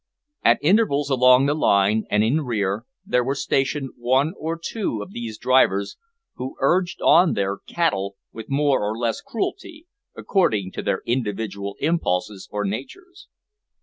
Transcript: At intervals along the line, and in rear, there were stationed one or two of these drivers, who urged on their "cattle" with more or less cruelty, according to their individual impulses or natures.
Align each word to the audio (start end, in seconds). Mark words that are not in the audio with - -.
At 0.43 0.57
intervals 0.63 1.11
along 1.11 1.45
the 1.45 1.53
line, 1.53 2.05
and 2.09 2.23
in 2.23 2.41
rear, 2.41 2.87
there 3.05 3.23
were 3.23 3.35
stationed 3.35 3.91
one 3.95 4.33
or 4.39 4.57
two 4.57 4.99
of 5.03 5.11
these 5.11 5.37
drivers, 5.37 5.95
who 6.37 6.55
urged 6.59 7.03
on 7.03 7.33
their 7.33 7.59
"cattle" 7.67 8.15
with 8.31 8.49
more 8.49 8.81
or 8.81 8.97
less 8.97 9.21
cruelty, 9.21 9.85
according 10.17 10.71
to 10.71 10.81
their 10.81 11.03
individual 11.05 11.75
impulses 11.79 12.49
or 12.51 12.65
natures. 12.65 13.27